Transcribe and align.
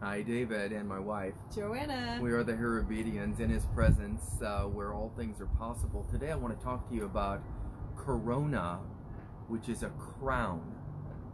Hi, 0.00 0.22
David, 0.22 0.70
and 0.70 0.88
my 0.88 1.00
wife. 1.00 1.34
Joanna. 1.52 2.20
We 2.22 2.30
are 2.30 2.44
the 2.44 2.54
Herodians 2.54 3.40
in 3.40 3.50
His 3.50 3.64
presence, 3.74 4.40
uh, 4.40 4.60
where 4.62 4.94
all 4.94 5.12
things 5.16 5.40
are 5.40 5.46
possible. 5.58 6.06
Today, 6.08 6.30
I 6.30 6.36
want 6.36 6.56
to 6.56 6.64
talk 6.64 6.88
to 6.88 6.94
you 6.94 7.04
about 7.04 7.42
Corona, 7.96 8.78
which 9.48 9.68
is 9.68 9.82
a 9.82 9.88
crown, 9.88 10.72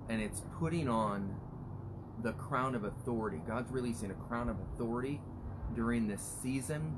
and 0.09 0.23
it's 0.23 0.41
putting 0.59 0.89
on 0.89 1.39
the 2.23 2.33
crown 2.33 2.75
of 2.75 2.85
authority. 2.85 3.39
God's 3.47 3.71
releasing 3.71 4.11
a 4.11 4.15
crown 4.15 4.49
of 4.49 4.57
authority 4.73 5.21
during 5.77 6.09
this 6.09 6.23
season, 6.43 6.97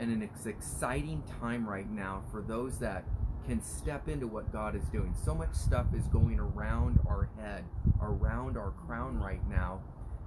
and 0.00 0.20
it's 0.20 0.46
an 0.46 0.50
exciting 0.50 1.22
time 1.40 1.64
right 1.64 1.88
now 1.88 2.24
for 2.32 2.42
those 2.42 2.80
that 2.80 3.04
can 3.46 3.62
step 3.62 4.08
into 4.08 4.26
what 4.26 4.52
God 4.52 4.74
is 4.74 4.84
doing. 4.86 5.14
So 5.24 5.32
much 5.32 5.54
stuff 5.54 5.86
is 5.94 6.08
going 6.08 6.40
around 6.40 6.98
our 7.06 7.28
head, 7.38 7.62
around 8.02 8.56
our 8.56 8.72
crown 8.84 9.20
right 9.20 9.48
now 9.48 9.80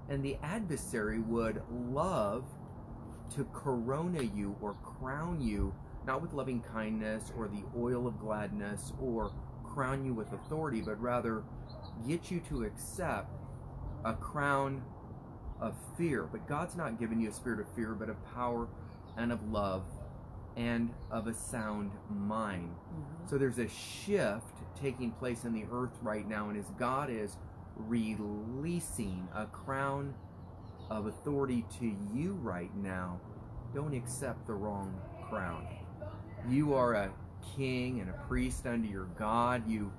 and 0.10 0.24
the 0.24 0.38
adversary 0.42 1.20
would 1.20 1.62
love 1.72 2.46
to 3.36 3.44
corona 3.54 4.24
you 4.24 4.56
or 4.62 4.74
crown 4.76 5.42
you, 5.42 5.74
not 6.06 6.22
with 6.22 6.34
loving 6.34 6.62
kindness 6.62 7.32
or 7.38 7.48
the 7.48 7.64
oil 7.78 8.08
of 8.08 8.20
gladness 8.20 8.94
or 9.02 9.34
crown 9.64 10.06
you 10.06 10.14
with 10.14 10.32
authority, 10.32 10.82
but 10.82 11.00
rather 11.02 11.44
get 12.08 12.32
you 12.32 12.40
to 12.40 12.64
accept 12.64 13.36
a 14.06 14.14
crown 14.14 14.82
of 15.60 15.76
fear. 15.98 16.24
But 16.24 16.48
God's 16.48 16.76
not 16.76 17.00
giving 17.00 17.20
you 17.20 17.30
a 17.30 17.34
spirit 17.34 17.60
of 17.60 17.68
fear, 17.76 17.94
but 17.94 18.10
of 18.10 18.16
power 18.34 18.68
and 19.18 19.32
of 19.32 19.44
love 19.52 19.84
and 20.56 20.94
of 21.12 21.28
a 21.28 21.34
sound 21.34 21.92
mind. 22.10 22.70
Mm-hmm. 22.70 23.28
So 23.30 23.38
there's 23.38 23.60
a 23.60 23.68
shift 23.68 24.54
taking 24.80 25.12
place 25.12 25.44
in 25.44 25.54
the 25.54 25.66
earth 25.72 25.98
right 26.02 26.28
now, 26.28 26.50
and 26.50 26.58
as 26.58 26.70
God 26.80 27.10
is 27.10 27.38
releasing 27.78 29.28
a 29.36 29.46
crown 29.46 30.14
of 30.90 31.08
authority 31.08 31.66
to 31.80 31.96
you 32.14 32.34
right 32.42 32.74
now, 32.76 33.20
don't 33.74 33.94
accept 33.94 34.48
the 34.48 34.54
wrong 34.54 35.00
crown. 35.30 35.68
You 36.50 36.74
are 36.74 36.94
a 36.94 37.12
king 37.56 38.00
and 38.00 38.10
a 38.10 38.14
priest 38.28 38.66
under 38.66 38.88
your 38.88 39.06
God. 39.18 39.68
You 39.68 39.92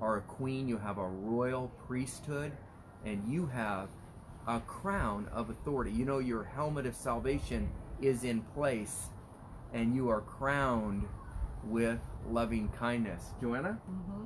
are 0.00 0.18
a 0.18 0.22
queen. 0.22 0.68
You 0.68 0.78
have 0.78 0.98
a 0.98 1.06
royal 1.06 1.68
priesthood. 1.86 2.52
And 3.04 3.26
you 3.26 3.46
have 3.46 3.88
a 4.46 4.60
crown 4.60 5.28
of 5.32 5.50
authority. 5.50 5.90
You 5.90 6.04
know, 6.04 6.18
your 6.18 6.44
helmet 6.44 6.86
of 6.86 6.94
salvation 6.94 7.70
is 8.00 8.24
in 8.24 8.42
place. 8.42 9.08
And 9.72 9.94
you 9.94 10.10
are 10.10 10.20
crowned 10.20 11.08
with 11.64 11.98
loving 12.28 12.68
kindness. 12.68 13.32
Joanna? 13.40 13.78
Mm-hmm. 13.90 14.24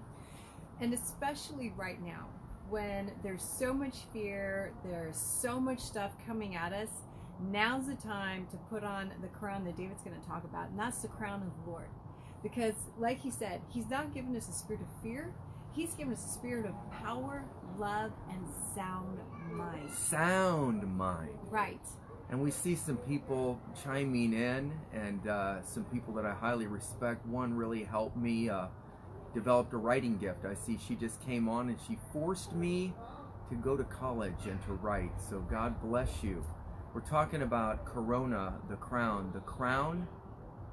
And 0.80 0.94
especially 0.94 1.72
right 1.76 2.00
now, 2.04 2.26
when 2.70 3.12
there's 3.22 3.42
so 3.42 3.72
much 3.72 3.96
fear, 4.12 4.72
there's 4.84 5.16
so 5.16 5.60
much 5.60 5.80
stuff 5.80 6.12
coming 6.26 6.56
at 6.56 6.72
us, 6.72 6.88
now's 7.40 7.86
the 7.86 7.94
time 7.94 8.46
to 8.50 8.56
put 8.70 8.84
on 8.84 9.12
the 9.22 9.28
crown 9.28 9.64
that 9.64 9.76
David's 9.76 10.02
going 10.02 10.20
to 10.20 10.26
talk 10.26 10.44
about, 10.44 10.70
and 10.70 10.78
that's 10.78 11.02
the 11.02 11.08
crown 11.08 11.42
of 11.42 11.64
the 11.64 11.70
Lord. 11.70 11.88
Because, 12.42 12.74
like 12.98 13.20
he 13.20 13.30
said, 13.30 13.60
he's 13.68 13.88
not 13.88 14.14
given 14.14 14.36
us 14.36 14.48
a 14.48 14.52
spirit 14.52 14.82
of 14.82 15.02
fear, 15.02 15.32
he's 15.74 15.94
given 15.94 16.12
us 16.12 16.24
a 16.24 16.28
spirit 16.28 16.66
of 16.66 16.74
power, 17.02 17.44
love, 17.78 18.12
and 18.30 18.46
sound 18.74 19.18
mind. 19.50 19.90
Sound 19.92 20.96
mind. 20.96 21.38
Right. 21.50 21.80
And 22.30 22.42
we 22.42 22.50
see 22.50 22.74
some 22.74 22.98
people 22.98 23.58
chiming 23.82 24.34
in, 24.34 24.72
and 24.92 25.26
uh, 25.26 25.62
some 25.62 25.84
people 25.84 26.12
that 26.14 26.26
I 26.26 26.34
highly 26.34 26.66
respect. 26.66 27.24
One 27.26 27.54
really 27.54 27.84
helped 27.84 28.16
me. 28.16 28.50
Uh, 28.50 28.66
developed 29.34 29.72
a 29.72 29.76
writing 29.76 30.16
gift. 30.18 30.44
I 30.44 30.54
see 30.54 30.78
she 30.78 30.94
just 30.94 31.24
came 31.24 31.48
on 31.48 31.68
and 31.68 31.78
she 31.86 31.98
forced 32.12 32.52
me 32.54 32.92
to 33.48 33.54
go 33.54 33.76
to 33.76 33.84
college 33.84 34.46
and 34.46 34.62
to 34.64 34.72
write. 34.72 35.12
So 35.28 35.40
God 35.40 35.80
bless 35.80 36.22
you. 36.22 36.44
We're 36.94 37.00
talking 37.00 37.42
about 37.42 37.84
Corona, 37.84 38.54
the 38.68 38.76
crown, 38.76 39.30
the 39.32 39.40
crown 39.40 40.08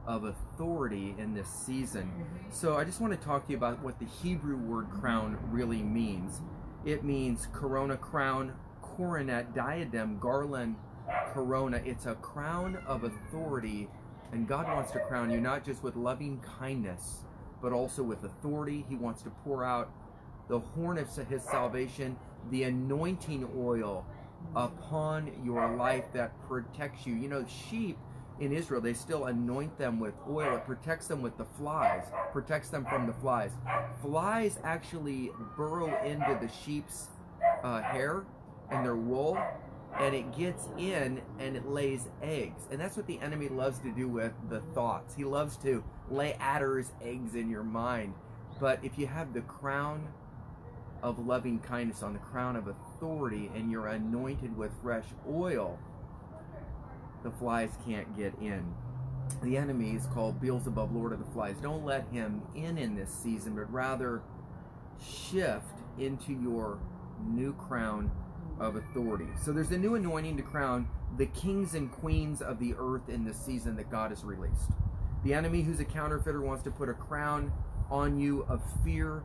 of 0.08 0.24
authority 0.24 1.16
in 1.18 1.34
this 1.34 1.50
season. 1.50 2.12
So 2.52 2.78
I 2.78 2.84
just 2.84 3.02
want 3.02 3.20
to 3.20 3.26
talk 3.26 3.46
to 3.46 3.52
you 3.52 3.58
about 3.58 3.84
what 3.84 4.00
the 4.00 4.06
Hebrew 4.06 4.58
word 4.58 4.90
crown 4.90 5.38
really 5.50 5.82
means. 5.82 6.42
It 6.86 7.04
means 7.04 7.48
corona, 7.52 7.98
crown, 7.98 8.54
coronet, 8.82 9.56
diadem, 9.56 10.20
garland, 10.20 10.76
corona. 11.34 11.82
It's 11.84 12.06
a 12.06 12.16
crown 12.16 12.78
of 12.86 13.04
authority, 13.04 13.90
and 14.32 14.48
God 14.48 14.68
wants 14.68 14.92
to 14.92 15.00
crown 15.00 15.32
you 15.32 15.42
not 15.42 15.66
just 15.66 15.84
with 15.84 15.96
loving 15.96 16.40
kindness 16.60 17.26
but 17.66 17.74
also 17.74 18.04
with 18.04 18.24
authority. 18.24 18.86
He 18.88 18.96
wants 18.96 19.24
to 19.24 19.32
pour 19.44 19.66
out 19.66 19.90
the 20.50 20.60
horn 20.60 21.00
of 21.00 21.10
his 21.28 21.42
salvation, 21.42 22.16
the 22.52 22.62
anointing 22.62 23.50
oil 23.58 24.06
upon 24.56 25.32
your 25.44 25.76
life 25.76 26.04
that 26.14 26.32
protects 26.48 27.08
you. 27.08 27.16
You 27.16 27.28
know, 27.28 27.44
sheep 27.48 27.98
in 28.40 28.52
Israel, 28.52 28.82
they 28.82 28.94
still 28.94 29.26
anoint 29.26 29.80
them 29.80 30.00
with 30.00 30.14
oil. 30.30 30.58
It 30.58 30.66
protects 30.68 31.08
them 31.08 31.24
with 31.24 31.40
the 31.40 31.46
flies, 31.58 32.04
protects 32.32 32.70
them 32.70 32.86
from 32.86 33.08
the 33.08 33.14
flies. 33.14 33.50
Flies 34.00 34.60
actually 34.64 35.32
burrow 35.58 35.88
into 36.06 36.38
the 36.40 36.52
sheep's 36.64 37.08
uh, 37.64 37.82
hair 37.82 38.26
and 38.70 38.86
their 38.86 38.96
wool, 38.96 39.40
and 40.00 40.14
it 40.14 40.38
gets 40.38 40.68
in 40.78 41.20
and 41.40 41.56
it 41.56 41.68
lays 41.68 42.10
eggs. 42.22 42.68
And 42.70 42.80
that's 42.80 42.96
what 42.96 43.08
the 43.08 43.20
enemy 43.22 43.48
loves 43.48 43.80
to 43.80 43.92
do 43.92 44.08
with 44.08 44.34
the 44.50 44.60
thoughts. 44.76 45.16
He 45.16 45.24
loves 45.24 45.58
to 45.64 45.84
lay 46.10 46.34
adder's 46.34 46.92
eggs 47.02 47.36
in 47.36 47.50
your 47.50 47.64
mind. 47.64 48.14
But 48.60 48.80
if 48.84 48.98
you 48.98 49.08
have 49.08 49.34
the 49.34 49.42
crown 49.42 50.08
of 51.04 51.26
loving 51.26 51.60
kindness 51.60 52.02
on 52.04 52.14
the 52.14 52.20
crown 52.20 52.56
of 52.56 52.68
authority 52.68 53.52
and 53.54 53.70
you're 53.70 53.88
anointed 53.88 54.56
with 54.58 54.72
fresh 54.82 55.06
oil, 55.30 55.78
the 57.24 57.32
flies 57.32 57.72
can't 57.86 58.16
get 58.16 58.34
in. 58.42 58.74
The 59.42 59.58
enemy 59.58 59.96
is 59.96 60.06
called 60.08 60.40
Beelzebub, 60.40 60.96
Lord 60.96 61.12
of 61.12 61.20
the 61.20 61.32
Flies. 61.32 61.58
Don't 61.62 61.84
let 61.84 62.08
him 62.10 62.42
in 62.56 62.78
in 62.78 62.96
this 62.96 63.12
season, 63.12 63.56
but 63.56 63.72
rather 63.72 64.22
shift 65.04 65.82
into 65.98 66.34
your 66.34 66.80
new 67.28 67.54
crown 67.54 68.12
of 68.60 68.76
authority. 68.76 69.28
So 69.42 69.52
there's 69.52 69.72
a 69.72 69.78
new 69.78 69.96
anointing 69.96 70.38
to 70.38 70.44
crown 70.44 70.88
the 71.18 71.26
kings 71.28 71.74
and 71.74 71.92
queens 71.92 72.42
of 72.42 72.60
the 72.60 72.76
earth 72.78 73.10
in 73.10 73.26
this 73.26 73.38
season 73.38 73.76
that 73.78 73.90
God 73.90 74.12
has 74.12 74.24
released. 74.24 74.72
The 75.26 75.34
enemy, 75.34 75.64
who's 75.64 75.80
a 75.80 75.86
counterfeiter, 75.86 76.40
wants 76.40 76.64
to 76.64 76.72
put 76.72 76.88
a 76.88 76.94
crown 76.94 77.52
on 77.90 78.20
you 78.20 78.46
of 78.48 78.62
fear 78.84 79.24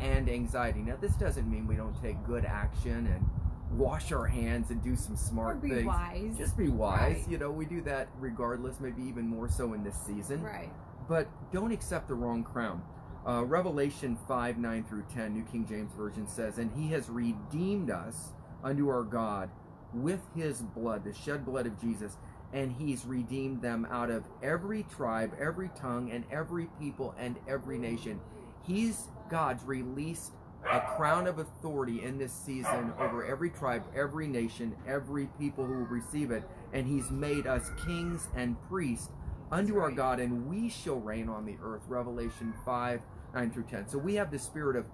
and 0.00 0.30
anxiety. 0.30 0.80
Now, 0.80 0.96
this 0.98 1.12
doesn't 1.12 1.48
mean 1.48 1.66
we 1.66 1.76
don't 1.76 2.00
take 2.02 2.24
good 2.24 2.46
action 2.46 3.06
and 3.06 3.78
wash 3.78 4.12
our 4.12 4.26
hands 4.26 4.70
and 4.70 4.82
do 4.82 4.96
some 4.96 5.14
smart 5.14 5.60
things. 5.60 5.84
Wise. 5.84 6.38
Just 6.38 6.56
be 6.56 6.68
wise. 6.68 7.18
Right. 7.18 7.28
You 7.28 7.36
know, 7.36 7.50
we 7.50 7.66
do 7.66 7.82
that 7.82 8.08
regardless, 8.18 8.80
maybe 8.80 9.02
even 9.02 9.28
more 9.28 9.46
so 9.46 9.74
in 9.74 9.84
this 9.84 9.96
season. 10.06 10.42
Right. 10.42 10.72
But 11.06 11.28
don't 11.52 11.70
accept 11.70 12.08
the 12.08 12.14
wrong 12.14 12.42
crown. 12.42 12.82
Uh, 13.28 13.44
Revelation 13.44 14.16
5 14.26 14.56
9 14.56 14.84
through 14.84 15.04
10, 15.12 15.34
New 15.34 15.44
King 15.44 15.66
James 15.66 15.92
Version 15.92 16.26
says, 16.26 16.56
And 16.56 16.70
he 16.72 16.88
has 16.92 17.10
redeemed 17.10 17.90
us 17.90 18.32
unto 18.64 18.88
our 18.88 19.02
God 19.02 19.50
with 19.92 20.20
his 20.34 20.62
blood, 20.62 21.04
the 21.04 21.12
shed 21.12 21.44
blood 21.44 21.66
of 21.66 21.78
Jesus, 21.78 22.16
and 22.56 22.72
he's 22.72 23.04
redeemed 23.04 23.60
them 23.60 23.86
out 23.90 24.10
of 24.10 24.24
every 24.42 24.82
tribe, 24.84 25.36
every 25.38 25.68
tongue, 25.78 26.10
and 26.10 26.24
every 26.32 26.68
people 26.80 27.14
and 27.18 27.36
every 27.46 27.76
nation. 27.76 28.18
He's 28.62 29.08
God's 29.28 29.62
released 29.64 30.32
a 30.72 30.80
crown 30.80 31.26
of 31.26 31.38
authority 31.38 32.02
in 32.02 32.16
this 32.16 32.32
season 32.32 32.94
over 32.98 33.26
every 33.26 33.50
tribe, 33.50 33.84
every 33.94 34.26
nation, 34.26 34.74
every 34.88 35.28
people 35.38 35.66
who 35.66 35.74
will 35.74 35.84
receive 35.84 36.30
it, 36.30 36.44
and 36.72 36.86
he's 36.86 37.10
made 37.10 37.46
us 37.46 37.70
kings 37.84 38.26
and 38.34 38.56
priests 38.68 39.10
unto 39.52 39.76
our 39.76 39.90
God, 39.90 40.18
and 40.18 40.46
we 40.46 40.70
shall 40.70 40.98
reign 40.98 41.28
on 41.28 41.44
the 41.44 41.58
earth. 41.62 41.82
Revelation 41.88 42.54
5 42.64 43.02
9 43.34 43.50
through 43.50 43.64
10. 43.64 43.88
So 43.88 43.98
we 43.98 44.14
have 44.14 44.30
the 44.30 44.38
spirit 44.38 44.76
of 44.76 44.86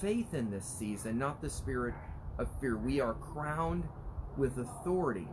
faith 0.00 0.32
in 0.32 0.50
this 0.50 0.64
season, 0.64 1.18
not 1.18 1.42
the 1.42 1.50
spirit 1.50 1.94
of 2.38 2.48
fear. 2.58 2.78
We 2.78 3.00
are 3.00 3.12
crowned 3.12 3.86
with 4.38 4.56
authority 4.56 5.28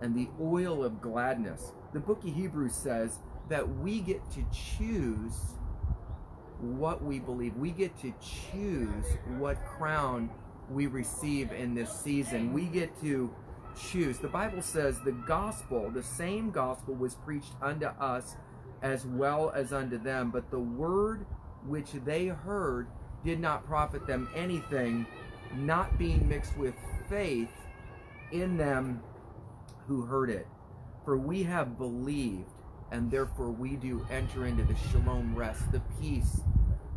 and 0.00 0.14
the 0.14 0.28
oil 0.40 0.84
of 0.84 1.00
gladness. 1.00 1.72
The 1.92 2.00
book 2.00 2.24
of 2.24 2.34
Hebrews 2.34 2.74
says 2.74 3.18
that 3.48 3.68
we 3.78 4.00
get 4.00 4.22
to 4.32 4.44
choose 4.52 5.34
what 6.60 7.02
we 7.02 7.18
believe. 7.18 7.56
We 7.56 7.70
get 7.70 7.96
to 8.00 8.12
choose 8.20 9.04
what 9.38 9.64
crown 9.64 10.30
we 10.70 10.86
receive 10.86 11.52
in 11.52 11.74
this 11.74 11.92
season. 11.92 12.52
We 12.52 12.64
get 12.64 12.98
to 13.02 13.32
choose. 13.78 14.18
The 14.18 14.28
Bible 14.28 14.62
says 14.62 15.00
the 15.04 15.12
gospel, 15.12 15.90
the 15.90 16.02
same 16.02 16.50
gospel, 16.50 16.94
was 16.94 17.14
preached 17.14 17.52
unto 17.62 17.86
us 17.86 18.36
as 18.82 19.06
well 19.06 19.50
as 19.54 19.72
unto 19.72 19.98
them, 19.98 20.30
but 20.30 20.50
the 20.50 20.58
word 20.58 21.26
which 21.66 21.92
they 22.04 22.26
heard 22.26 22.88
did 23.24 23.40
not 23.40 23.66
profit 23.66 24.06
them 24.06 24.28
anything 24.34 25.06
not 25.54 25.98
being 25.98 26.28
mixed 26.28 26.56
with 26.56 26.74
faith 27.08 27.50
in 28.32 28.56
them 28.56 29.02
who 29.86 30.02
heard 30.02 30.30
it. 30.30 30.46
For 31.04 31.16
we 31.16 31.42
have 31.44 31.78
believed, 31.78 32.50
and 32.90 33.10
therefore 33.10 33.50
we 33.50 33.76
do 33.76 34.06
enter 34.10 34.46
into 34.46 34.64
the 34.64 34.76
shalom 34.90 35.34
rest, 35.34 35.70
the 35.72 35.82
peace 36.00 36.40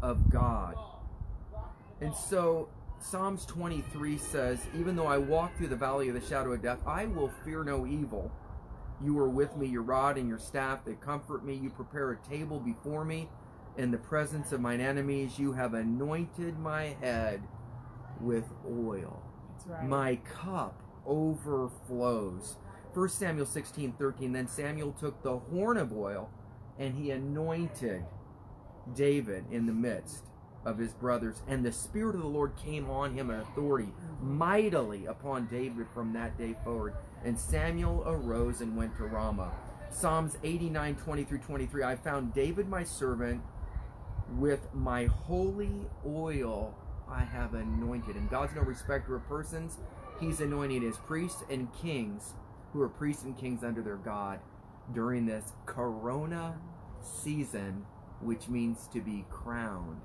of 0.02 0.30
God. 0.30 0.76
And 2.02 2.14
so 2.14 2.70
Psalms 3.00 3.46
23 3.46 4.18
says, 4.18 4.60
Even 4.78 4.96
though 4.96 5.08
I 5.08 5.18
walk 5.18 5.56
through 5.58 5.68
the 5.68 5.76
valley 5.76 6.10
of 6.10 6.16
the 6.16 6.28
shadow 6.28 6.54
of 6.54 6.62
death, 6.62 6.80
I 6.86 7.06
will 7.06 7.32
fear 7.44 7.64
no 7.64 7.86
evil. 7.86 8.32
You 9.02 9.18
are 9.20 9.30
with 9.30 9.56
me, 9.56 9.68
your 9.68 9.84
rod 9.84 10.18
and 10.18 10.28
your 10.28 10.40
staff, 10.40 10.84
they 10.86 10.94
comfort 10.94 11.46
me. 11.46 11.56
You 11.56 11.70
prepare 11.70 12.12
a 12.12 12.18
table 12.30 12.60
before 12.60 13.06
me 13.06 13.30
in 13.78 13.92
the 13.92 13.98
presence 13.98 14.52
of 14.52 14.60
mine 14.60 14.82
enemies. 14.82 15.40
You 15.40 15.54
have 15.54 15.74
anointed 15.74 16.60
my 16.60 16.98
head 17.02 17.42
with 18.20 18.46
oil. 18.68 19.24
Right. 19.66 19.88
My 19.88 20.16
cup 20.18 20.82
overflows. 21.06 22.58
1 22.94 23.10
Samuel 23.10 23.46
16 23.46 23.94
13. 23.94 24.32
Then 24.32 24.48
Samuel 24.48 24.92
took 24.94 25.22
the 25.22 25.38
horn 25.38 25.78
of 25.78 25.94
oil 25.94 26.30
and 26.78 26.96
he 26.96 27.12
anointed 27.12 28.04
David 28.96 29.46
in 29.52 29.66
the 29.66 29.74
midst 29.74 30.24
of 30.66 30.78
his 30.78 30.94
brothers. 30.94 31.42
And 31.48 31.64
the 31.64 31.72
Spirit 31.72 32.16
of 32.16 32.22
the 32.22 32.28
Lord 32.28 32.54
came 32.56 32.90
on 32.90 33.14
him 33.14 33.30
in 33.30 33.40
authority 33.40 33.90
mightily 34.22 35.06
upon 35.06 35.48
David 35.48 35.88
from 35.94 36.14
that 36.14 36.38
day 36.38 36.56
forward. 36.64 36.96
And 37.24 37.38
Samuel 37.38 38.04
arose 38.06 38.62
and 38.62 38.76
went 38.76 38.96
to 38.98 39.04
Ramah. 39.04 39.52
Psalms 39.92 40.38
89 40.44 40.96
20 40.96 41.24
through 41.24 41.40
23. 41.40 41.84
I 41.84 41.96
found 41.96 42.34
David 42.34 42.68
my 42.68 42.84
servant 42.84 43.42
with 44.38 44.68
my 44.74 45.06
holy 45.06 45.88
oil 46.06 46.76
I 47.10 47.24
have 47.24 47.54
anointed. 47.54 48.16
And 48.16 48.30
God's 48.30 48.56
no 48.56 48.62
respecter 48.62 49.16
of 49.16 49.28
persons. 49.28 49.78
He's 50.20 50.42
anointing 50.42 50.82
his 50.82 50.98
priests 50.98 51.44
and 51.50 51.74
kings 51.74 52.34
who 52.74 52.82
are 52.82 52.90
priests 52.90 53.24
and 53.24 53.38
kings 53.38 53.64
under 53.64 53.82
their 53.82 53.98
God 53.98 54.40
during 54.94 55.26
this 55.26 55.54
corona 55.66 56.60
season, 57.02 57.86
which 58.22 58.48
means 58.48 58.88
to 58.94 59.02
be 59.02 59.26
crowned. 59.30 60.02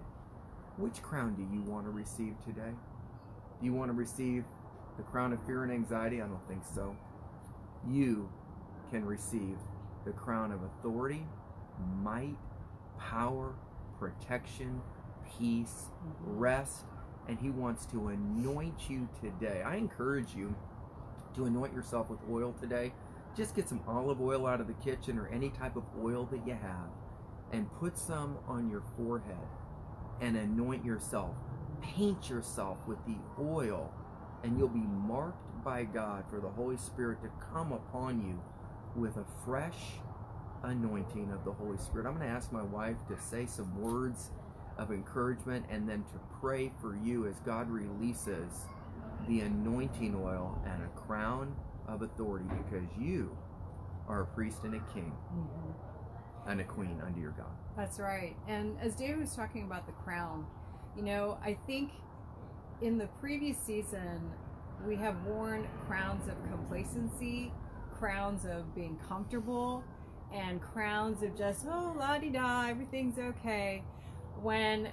Which 0.76 1.02
crown 1.02 1.34
do 1.34 1.42
you 1.42 1.62
want 1.62 1.86
to 1.86 1.90
receive 1.90 2.34
today? 2.44 2.72
Do 3.60 3.66
you 3.66 3.72
want 3.72 3.90
to 3.90 3.96
receive 3.96 4.44
the 4.96 5.02
crown 5.04 5.32
of 5.32 5.44
fear 5.46 5.62
and 5.62 5.72
anxiety? 5.72 6.20
I 6.20 6.26
don't 6.26 6.46
think 6.48 6.62
so. 6.74 6.96
You 7.88 8.28
can 8.90 9.04
receive 9.04 9.56
the 10.04 10.12
crown 10.12 10.52
of 10.52 10.60
authority, 10.62 11.26
might, 12.02 12.36
power, 12.98 13.54
protection, 13.98 14.80
peace, 15.38 15.84
mm-hmm. 16.06 16.38
rest, 16.38 16.84
and 17.28 17.38
He 17.38 17.50
wants 17.50 17.86
to 17.86 18.08
anoint 18.08 18.90
you 18.90 19.08
today. 19.20 19.62
I 19.62 19.76
encourage 19.76 20.34
you 20.34 20.54
to 21.34 21.46
anoint 21.46 21.72
yourself 21.74 22.10
with 22.10 22.20
oil 22.30 22.54
today. 22.60 22.92
Just 23.36 23.56
get 23.56 23.68
some 23.68 23.80
olive 23.88 24.20
oil 24.20 24.46
out 24.46 24.60
of 24.60 24.66
the 24.66 24.74
kitchen 24.74 25.18
or 25.18 25.28
any 25.28 25.50
type 25.50 25.76
of 25.76 25.84
oil 26.02 26.28
that 26.30 26.46
you 26.46 26.52
have 26.54 26.90
and 27.52 27.72
put 27.74 27.98
some 27.98 28.38
on 28.48 28.68
your 28.70 28.82
forehead 28.96 29.48
and 30.20 30.36
anoint 30.36 30.84
yourself. 30.84 31.34
Paint 31.82 32.28
yourself 32.30 32.78
with 32.86 32.98
the 33.06 33.16
oil, 33.40 33.92
and 34.42 34.58
you'll 34.58 34.68
be 34.68 34.78
marked 34.78 35.64
by 35.64 35.84
God 35.84 36.24
for 36.30 36.40
the 36.40 36.48
Holy 36.48 36.76
Spirit 36.76 37.22
to 37.22 37.28
come 37.52 37.72
upon 37.72 38.26
you 38.26 38.40
with 39.00 39.16
a 39.16 39.24
fresh 39.44 39.98
anointing 40.62 41.30
of 41.32 41.44
the 41.44 41.52
Holy 41.52 41.78
Spirit. 41.78 42.06
I'm 42.06 42.16
going 42.16 42.26
to 42.26 42.34
ask 42.34 42.52
my 42.52 42.62
wife 42.62 42.96
to 43.08 43.20
say 43.20 43.46
some 43.46 43.80
words 43.80 44.30
of 44.78 44.90
encouragement 44.90 45.66
and 45.70 45.88
then 45.88 46.04
to 46.04 46.20
pray 46.40 46.72
for 46.80 46.96
you 46.96 47.26
as 47.26 47.38
God 47.40 47.70
releases 47.70 48.66
the 49.28 49.40
anointing 49.40 50.14
oil 50.14 50.60
and 50.66 50.82
a 50.82 50.88
crown 51.00 51.54
of 51.88 52.02
authority 52.02 52.46
because 52.68 52.86
you 52.98 53.36
are 54.08 54.22
a 54.22 54.26
priest 54.26 54.64
and 54.64 54.74
a 54.74 54.80
king 54.92 55.12
Mhm. 55.32 55.74
and 56.46 56.60
a 56.60 56.64
queen 56.64 57.00
under 57.00 57.18
your 57.20 57.32
God. 57.32 57.56
That's 57.76 57.98
right. 57.98 58.36
And 58.46 58.78
as 58.80 58.94
David 58.96 59.18
was 59.20 59.34
talking 59.34 59.64
about 59.64 59.86
the 59.86 59.92
crown, 59.92 60.46
you 60.96 61.02
know, 61.02 61.38
I 61.42 61.54
think 61.66 61.92
in 62.80 62.98
the 62.98 63.06
previous 63.20 63.58
season, 63.58 64.30
we 64.86 64.96
have 64.96 65.24
worn 65.24 65.66
crowns 65.86 66.28
of 66.28 66.34
complacency, 66.50 67.52
crowns 67.92 68.44
of 68.44 68.74
being 68.74 68.96
comfortable, 68.98 69.82
and 70.32 70.60
crowns 70.60 71.22
of 71.22 71.34
just, 71.36 71.64
oh, 71.66 71.94
la 71.96 72.18
di 72.18 72.30
da, 72.30 72.66
everything's 72.68 73.18
okay. 73.18 73.82
When 74.42 74.90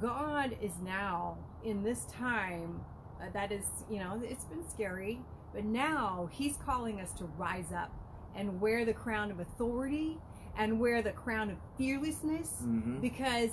God 0.00 0.56
is 0.60 0.78
now 0.80 1.38
in 1.64 1.82
this 1.82 2.04
time, 2.06 2.84
uh, 3.22 3.26
that 3.32 3.52
is, 3.52 3.64
you 3.90 3.98
know, 3.98 4.20
it's 4.24 4.44
been 4.46 4.68
scary, 4.68 5.20
but 5.54 5.64
now 5.64 6.28
He's 6.32 6.56
calling 6.56 7.00
us 7.00 7.12
to 7.14 7.24
rise 7.38 7.72
up 7.72 7.92
and 8.34 8.60
wear 8.60 8.84
the 8.84 8.94
crown 8.94 9.30
of 9.30 9.40
authority 9.40 10.18
and 10.58 10.80
wear 10.80 11.02
the 11.02 11.12
crown 11.12 11.50
of 11.50 11.56
fearlessness 11.78 12.48
Mm-hmm. 12.62 13.00
because 13.00 13.50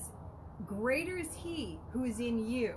greater 0.66 1.18
is 1.18 1.28
he 1.36 1.80
who 1.92 2.04
is 2.04 2.20
in 2.20 2.50
you 2.50 2.76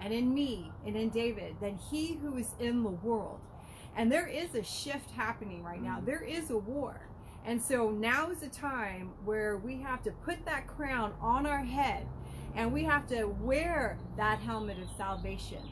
and 0.00 0.12
in 0.12 0.32
me 0.34 0.70
and 0.86 0.96
in 0.96 1.10
David 1.10 1.56
than 1.60 1.76
he 1.90 2.14
who 2.22 2.36
is 2.36 2.48
in 2.58 2.82
the 2.82 2.90
world. 2.90 3.40
And 3.96 4.10
there 4.10 4.26
is 4.26 4.54
a 4.54 4.62
shift 4.62 5.10
happening 5.10 5.62
right 5.62 5.82
now. 5.82 5.98
Mhm. 6.00 6.06
There 6.06 6.22
is 6.22 6.50
a 6.50 6.56
war. 6.58 7.08
And 7.44 7.60
so 7.60 7.90
now 7.90 8.30
is 8.30 8.42
a 8.42 8.48
time 8.48 9.12
where 9.24 9.56
we 9.56 9.78
have 9.78 10.02
to 10.04 10.10
put 10.12 10.44
that 10.44 10.66
crown 10.66 11.12
on 11.20 11.46
our 11.46 11.64
head 11.64 12.06
and 12.54 12.72
we 12.72 12.84
have 12.84 13.06
to 13.08 13.24
wear 13.24 13.98
that 14.16 14.38
helmet 14.40 14.78
of 14.78 14.88
salvation, 14.96 15.62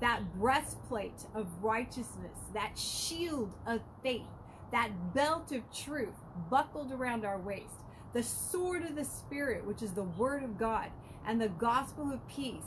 that 0.00 0.34
breastplate 0.38 1.24
of 1.34 1.46
righteousness, 1.62 2.38
that 2.54 2.78
shield 2.78 3.54
of 3.66 3.80
faith, 4.02 4.26
that 4.72 5.14
belt 5.14 5.52
of 5.52 5.62
truth 5.72 6.14
buckled 6.50 6.92
around 6.92 7.24
our 7.24 7.38
waist, 7.38 7.74
the 8.12 8.22
sword 8.22 8.84
of 8.84 8.96
the 8.96 9.04
Spirit, 9.04 9.64
which 9.66 9.82
is 9.82 9.92
the 9.92 10.02
word 10.04 10.42
of 10.42 10.58
God, 10.58 10.88
and 11.26 11.40
the 11.40 11.48
gospel 11.48 12.12
of 12.12 12.26
peace. 12.28 12.62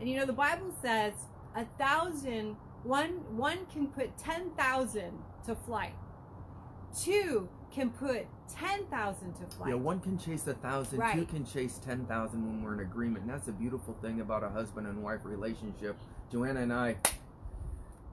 And 0.00 0.08
you 0.08 0.16
know, 0.18 0.26
the 0.26 0.32
Bible 0.32 0.74
says 0.80 1.12
a 1.54 1.64
thousand, 1.78 2.56
one, 2.82 3.36
one 3.36 3.66
can 3.72 3.88
put 3.88 4.16
10,000 4.16 5.12
to 5.46 5.54
flight, 5.54 5.94
two 6.98 7.48
can 7.70 7.90
put 7.90 8.26
10,000 8.48 9.34
to 9.34 9.46
flight. 9.56 9.68
Yeah, 9.68 9.74
one 9.76 10.00
can 10.00 10.18
chase 10.18 10.46
a 10.46 10.54
thousand, 10.54 10.98
Right. 10.98 11.28
can 11.28 11.44
chase 11.44 11.78
ten 11.78 12.04
thousand 12.06 12.44
when 12.44 12.64
we're 12.64 12.74
in 12.74 12.80
agreement. 12.80 13.22
And 13.24 13.30
that's 13.32 13.46
a 13.46 13.52
beautiful 13.52 13.94
thing 14.02 14.20
about 14.20 14.42
a 14.42 14.48
husband 14.48 14.88
and 14.88 15.02
wife 15.02 15.20
relationship. 15.24 15.96
Joanna 16.30 16.60
and 16.60 16.72
I 16.72 16.96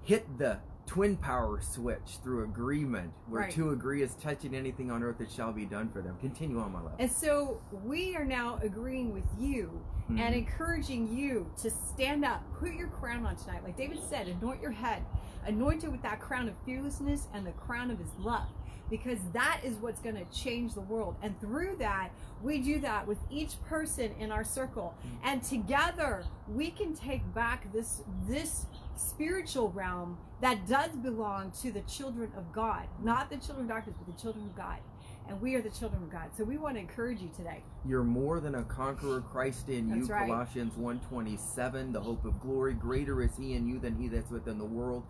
hit 0.03 0.37
the 0.37 0.59
twin 0.87 1.17
power 1.17 1.59
switch 1.61 2.17
through 2.23 2.45
agreement, 2.45 3.11
where 3.27 3.41
Right. 3.41 3.51
two 3.51 3.71
agree 3.71 4.01
is 4.01 4.15
touching 4.15 4.55
anything 4.55 4.89
on 4.89 5.03
earth 5.03 5.17
that 5.17 5.29
shall 5.29 5.51
be 5.51 5.65
done 5.65 5.89
for 5.89 6.01
them. 6.01 6.15
Continue 6.21 6.59
on, 6.59 6.71
my 6.71 6.79
love. 6.81 6.93
And 6.97 7.11
so 7.11 7.59
we 7.83 8.15
are 8.15 8.23
now 8.23 8.57
agreeing 8.63 9.13
with 9.13 9.25
you 9.37 9.81
Mhm. 10.09 10.19
and 10.19 10.33
encouraging 10.33 11.09
you 11.13 11.51
to 11.57 11.69
stand 11.69 12.23
up, 12.23 12.41
put 12.57 12.71
your 12.71 12.87
crown 12.87 13.25
on 13.25 13.35
tonight. 13.35 13.63
Like 13.65 13.75
David 13.75 13.99
said, 14.01 14.29
anoint 14.29 14.61
your 14.61 14.71
head, 14.71 15.03
anoint 15.45 15.83
it 15.83 15.91
with 15.91 16.01
that 16.03 16.21
crown 16.21 16.47
of 16.47 16.55
fearlessness 16.65 17.27
and 17.33 17.45
the 17.45 17.51
crown 17.51 17.91
of 17.91 17.99
his 17.99 18.15
love. 18.17 18.47
Because 18.89 19.19
that 19.33 19.61
is 19.63 19.75
what's 19.77 19.99
going 19.99 20.15
to 20.15 20.25
change 20.25 20.73
the 20.73 20.81
world. 20.81 21.15
And 21.21 21.39
through 21.41 21.77
that, 21.79 22.11
we 22.41 22.59
do 22.59 22.79
that 22.79 23.07
with 23.07 23.17
each 23.29 23.61
person 23.65 24.13
in 24.19 24.31
our 24.31 24.43
circle. 24.43 24.95
Mm. 25.05 25.09
And 25.23 25.43
together, 25.43 26.23
we 26.47 26.71
can 26.71 26.95
take 26.95 27.33
back 27.33 27.71
this 27.73 28.01
this 28.27 28.65
spiritual 28.95 29.69
realm 29.71 30.17
that 30.41 30.67
does 30.67 30.91
belong 30.91 31.51
to 31.61 31.71
the 31.71 31.81
children 31.81 32.31
of 32.37 32.51
God. 32.51 32.87
Not 33.03 33.29
the 33.29 33.37
children 33.37 33.61
of 33.61 33.69
darkness, 33.69 33.95
but 33.97 34.15
the 34.15 34.21
children 34.21 34.45
of 34.45 34.55
God. 34.55 34.79
And 35.27 35.41
we 35.41 35.55
are 35.55 35.61
the 35.61 35.69
children 35.69 36.03
of 36.03 36.11
God. 36.11 36.29
So 36.37 36.43
we 36.43 36.57
want 36.57 36.75
to 36.75 36.79
encourage 36.79 37.19
you 37.19 37.29
today. 37.35 37.61
You're 37.85 38.03
more 38.03 38.39
than 38.39 38.55
a 38.55 38.63
conqueror, 38.63 39.21
Christ 39.21 39.67
in 39.67 39.89
you. 39.89 40.05
Right. 40.05 40.27
Colossians 40.27 40.73
1.27, 40.75 41.91
the 41.91 41.99
hope 41.99 42.23
of 42.23 42.39
glory. 42.39 42.73
Greater 42.73 43.21
is 43.21 43.35
he 43.37 43.53
in 43.53 43.67
you 43.67 43.77
than 43.79 43.95
he 43.95 44.07
that's 44.07 44.31
within 44.31 44.57
the 44.57 44.65
world. 44.65 45.03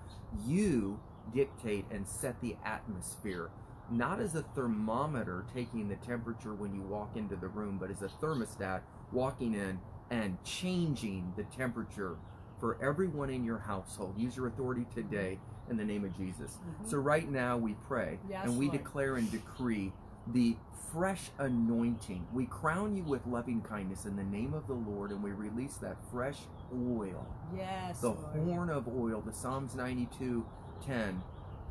You 0.46 1.00
dictate 1.34 1.86
and 1.92 2.08
set 2.08 2.42
the 2.42 2.56
atmosphere. 2.66 3.52
Not 3.90 4.20
as 4.20 4.36
a 4.36 4.42
thermometer 4.42 5.46
taking 5.54 5.88
the 5.88 5.96
temperature 5.98 6.54
when 6.54 6.74
you 6.76 6.82
walk 6.82 7.16
into 7.16 7.36
the 7.36 7.48
room, 7.48 7.78
but 7.80 7.90
as 7.90 8.02
a 8.02 8.10
thermostat 8.10 8.82
walking 9.12 9.54
in 9.54 9.80
and 10.10 10.38
changing 10.44 11.34
the 11.38 11.44
temperature 11.44 12.18
for 12.60 12.78
everyone 12.84 13.30
in 13.30 13.46
your 13.46 13.60
household. 13.60 14.18
Use 14.18 14.36
your 14.36 14.48
authority 14.48 14.86
today 14.94 15.40
in 15.70 15.78
the 15.78 15.86
name 15.86 16.04
of 16.04 16.16
Jesus. 16.18 16.58
Mhm. 16.82 16.88
So 16.90 16.98
right 16.98 17.30
now 17.30 17.58
we 17.58 17.76
pray 17.88 18.20
Yes, 18.30 18.46
and 18.48 18.58
we 18.58 18.68
Lord. 18.68 18.78
declare 18.80 19.16
and 19.16 19.30
decree 19.32 19.94
the 20.28 20.58
fresh 20.92 21.32
anointing. 21.38 22.26
We 22.34 22.46
crown 22.46 22.96
you 22.96 23.04
with 23.04 23.26
loving 23.28 23.62
kindness 23.62 24.06
in 24.06 24.16
the 24.16 24.24
name 24.24 24.54
of 24.54 24.68
the 24.68 24.74
Lord 24.74 25.12
and 25.12 25.22
we 25.24 25.32
release 25.32 25.78
that 25.78 25.98
fresh 26.12 26.48
oil, 26.74 27.26
Yes. 27.56 28.02
the 28.02 28.10
Lord. 28.10 28.36
horn 28.48 28.70
of 28.70 28.88
oil, 28.88 29.22
the 29.22 29.34
Psalms 29.34 29.76
92 29.76 30.46
10. 30.82 31.22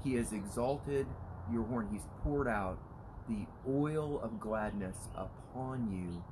He 0.02 0.14
has 0.14 0.32
exalted 0.32 1.06
your 1.52 1.64
horn, 1.64 1.88
He's 1.90 2.06
poured 2.22 2.48
out 2.48 2.78
the 3.28 3.46
oil 3.68 4.20
of 4.20 4.38
gladness 4.38 5.08
upon 5.16 5.90
you 5.90 6.22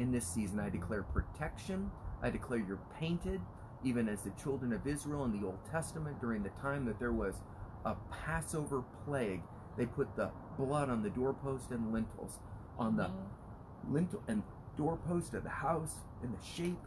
in 0.00 0.12
this 0.12 0.26
season. 0.26 0.60
I 0.60 0.70
declare 0.70 1.02
protection. 1.02 1.90
I 2.22 2.30
declare 2.30 2.58
you're 2.58 2.80
painted, 2.98 3.40
even 3.84 4.08
as 4.08 4.22
the 4.22 4.30
children 4.30 4.72
of 4.72 4.86
Israel 4.86 5.24
in 5.24 5.38
the 5.38 5.46
Old 5.46 5.64
Testament 5.70 6.20
during 6.20 6.42
the 6.42 6.50
time 6.50 6.84
that 6.86 6.98
there 6.98 7.12
was 7.12 7.42
a 7.84 7.94
Passover 8.10 8.82
plague. 9.04 9.42
They 9.76 9.86
put 9.86 10.16
the 10.16 10.30
blood 10.56 10.90
on 10.90 11.02
the 11.02 11.10
doorpost 11.10 11.70
and 11.70 11.92
lintels, 11.92 12.40
on 12.78 12.96
the 12.96 13.04
Mhm. 13.04 13.92
lintel 13.92 14.22
and 14.26 14.42
doorpost 14.76 15.34
of 15.34 15.44
the 15.44 15.50
house 15.50 16.04
in 16.22 16.32
the 16.32 16.42
shape 16.42 16.80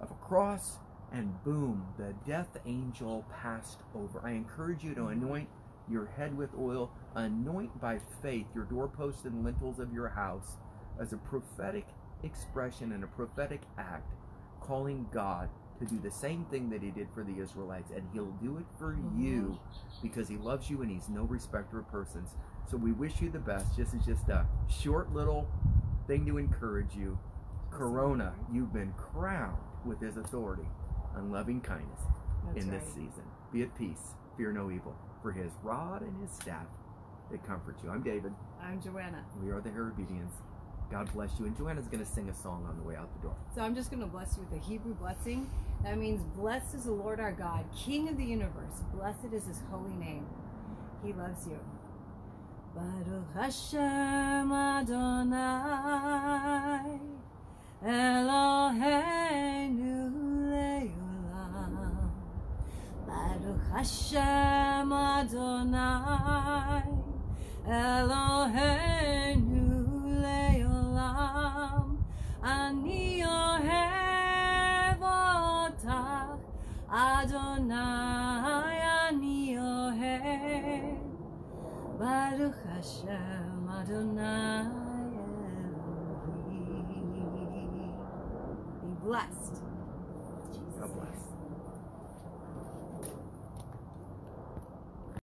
of 0.00 0.10
a 0.10 0.14
cross, 0.14 0.78
and 1.10 1.42
boom, 1.42 1.86
the 1.96 2.12
death 2.24 2.56
angel 2.66 3.24
passed 3.30 3.82
over. 3.94 4.20
I 4.24 4.30
encourage 4.30 4.84
you 4.84 4.94
to 4.94 5.06
anoint 5.06 5.48
your 5.90 6.06
head 6.16 6.36
with 6.36 6.50
oil, 6.58 6.90
anoint 7.14 7.80
by 7.80 7.98
faith 8.22 8.46
your 8.54 8.64
doorposts 8.64 9.24
and 9.24 9.44
lintels 9.44 9.78
of 9.78 9.92
your 9.92 10.08
house 10.08 10.56
as 11.00 11.12
a 11.12 11.16
prophetic 11.16 11.86
expression 12.22 12.92
and 12.92 13.04
a 13.04 13.08
prophetic 13.08 13.62
act, 13.78 14.14
calling 14.60 15.06
God 15.12 15.48
to 15.78 15.86
do 15.86 15.98
the 15.98 16.10
same 16.10 16.44
thing 16.46 16.70
that 16.70 16.82
He 16.82 16.90
did 16.90 17.08
for 17.14 17.22
the 17.22 17.38
Israelites, 17.40 17.90
and 17.94 18.06
He'll 18.12 18.36
do 18.42 18.58
it 18.58 18.66
for 18.78 18.96
oh, 18.98 19.18
you 19.18 19.58
because 20.02 20.28
He 20.28 20.36
loves 20.36 20.68
you 20.68 20.82
and 20.82 20.90
He's 20.90 21.08
no 21.08 21.22
respecter 21.22 21.78
of 21.78 21.88
persons. 21.88 22.30
So 22.70 22.76
we 22.76 22.92
wish 22.92 23.20
you 23.20 23.30
the 23.30 23.38
best. 23.38 23.76
This 23.76 23.94
is 23.94 24.04
just 24.04 24.28
a 24.28 24.46
short 24.68 25.12
little 25.12 25.48
thing 26.06 26.26
to 26.26 26.38
encourage 26.38 26.94
you. 26.96 27.18
Corona, 27.70 28.34
you've 28.52 28.72
been 28.72 28.92
crowned 28.92 29.56
with 29.84 30.00
His 30.00 30.16
authority 30.16 30.68
and 31.14 31.32
loving 31.32 31.60
kindness 31.60 32.00
That's 32.46 32.64
in 32.64 32.70
right. 32.70 32.80
this 32.80 32.88
season. 32.90 33.24
Be 33.52 33.62
at 33.62 33.76
peace, 33.76 34.14
fear 34.38 34.52
no 34.52 34.70
evil, 34.70 34.94
for 35.20 35.32
his 35.32 35.52
rod 35.62 36.00
and 36.02 36.22
his 36.22 36.30
staff 36.30 36.64
they 37.30 37.38
comfort 37.38 37.76
you. 37.84 37.90
I'm 37.90 38.02
David. 38.02 38.32
I'm 38.62 38.80
Joanna. 38.80 39.22
We 39.42 39.50
are 39.50 39.60
the 39.60 39.68
Herobedians. 39.68 40.32
God 40.90 41.12
bless 41.12 41.38
you. 41.38 41.44
And 41.44 41.54
Joanna's 41.56 41.86
going 41.86 42.02
to 42.02 42.10
sing 42.10 42.30
a 42.30 42.34
song 42.34 42.64
on 42.66 42.78
the 42.78 42.82
way 42.82 42.96
out 42.96 43.12
the 43.20 43.22
door. 43.28 43.36
So 43.54 43.60
I'm 43.60 43.74
just 43.74 43.90
going 43.90 44.00
to 44.00 44.06
bless 44.06 44.38
you 44.38 44.46
with 44.48 44.58
a 44.58 44.64
Hebrew 44.64 44.94
blessing. 44.94 45.50
That 45.84 45.98
means, 45.98 46.22
Blessed 46.36 46.74
is 46.74 46.84
the 46.84 46.92
Lord 46.92 47.20
our 47.20 47.32
God, 47.32 47.66
King 47.76 48.08
of 48.08 48.16
the 48.16 48.24
universe. 48.24 48.82
Blessed 48.94 49.34
is 49.34 49.44
his 49.46 49.60
holy 49.70 49.94
name. 49.96 50.26
He 51.04 51.12
loves 51.12 51.46
you. 51.46 51.60
Baruch 52.74 53.34
Hashem 53.34 54.50
Adonai 54.52 55.38
Eloheinu 57.84 59.18
Hashem 63.72 64.92
Adonai 64.92 66.82
Eloheinu 67.66 69.64
le'olam. 70.24 71.88
Ani 72.42 73.22
ohev 73.22 75.02
otach 75.02 76.44
Adonai 76.90 78.78
ani 79.04 79.40
ohev 79.56 80.98
Baruch 81.98 82.60
Hashem 82.72 83.68
Adonai 83.68 84.72
Elohim. 85.66 86.68
Be 88.80 88.88
blessed. 89.04 89.67